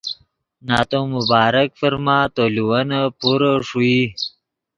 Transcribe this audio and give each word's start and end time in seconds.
نتو 0.67 0.99
مبارک 1.13 1.69
فرما 1.79 2.17
تو 2.35 2.43
لیوینے 2.55 3.01
پورے 3.19 3.51
ݰوئی 3.67 3.99